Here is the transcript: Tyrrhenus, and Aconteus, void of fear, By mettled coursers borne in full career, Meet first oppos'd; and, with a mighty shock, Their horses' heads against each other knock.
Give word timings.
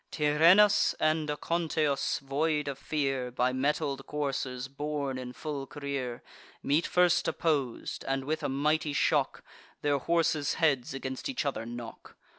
Tyrrhenus, 0.11 0.95
and 0.99 1.29
Aconteus, 1.29 2.17
void 2.17 2.67
of 2.67 2.79
fear, 2.79 3.29
By 3.29 3.53
mettled 3.53 4.07
coursers 4.07 4.67
borne 4.67 5.19
in 5.19 5.31
full 5.31 5.67
career, 5.67 6.23
Meet 6.63 6.87
first 6.87 7.27
oppos'd; 7.27 8.03
and, 8.07 8.25
with 8.25 8.41
a 8.41 8.49
mighty 8.49 8.93
shock, 8.93 9.43
Their 9.83 9.99
horses' 9.99 10.55
heads 10.55 10.95
against 10.95 11.29
each 11.29 11.45
other 11.45 11.67
knock. 11.67 12.15